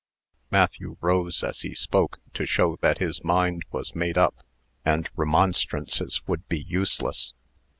Matthew 0.49 0.97
rose 0.99 1.43
as 1.43 1.59
he 1.61 1.75
spoke, 1.75 2.17
to 2.33 2.47
show 2.47 2.75
that 2.77 2.97
his 2.97 3.23
mind 3.23 3.65
was 3.71 3.93
made 3.95 4.17
up, 4.17 4.35
and 4.83 5.07
remonstrances 5.15 6.23
would 6.25 6.47
be 6.49 6.63
useless. 6.63 7.35